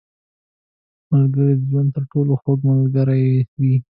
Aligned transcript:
•ملګری 1.11 1.53
د 1.59 1.61
ژوند 1.69 1.89
تر 1.95 2.03
ټولو 2.11 2.31
خوږ 2.41 2.59
ملګری 2.69 3.23
وي. 3.59 3.75